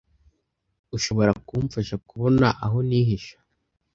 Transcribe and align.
Ushobora 0.95 1.31
kumfasha 1.47 1.95
kubona 2.07 2.47
aho 2.65 2.77
nihisha? 2.87 3.35